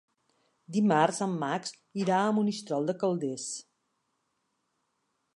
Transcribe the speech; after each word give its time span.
Dimarts 0.75 1.19
en 1.25 1.33
Max 1.43 1.73
irà 2.03 2.21
a 2.21 2.31
Monistrol 2.37 2.87
de 2.91 2.95
Calders. 3.03 3.45